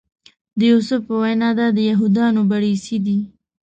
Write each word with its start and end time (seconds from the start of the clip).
د 0.57 0.59
یوسف 0.71 1.01
په 1.09 1.15
وینا 1.21 1.49
دا 1.59 1.67
د 1.77 1.79
یهودانو 1.89 2.41
بړیڅي 2.51 2.97
دي. 3.05 3.19